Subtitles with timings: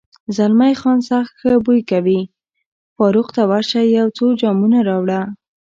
[0.35, 2.21] زلمی خان: سخت ښه بوی کوي،
[2.95, 5.21] فاروق، ته ورشه یو څو جامونه راوړه.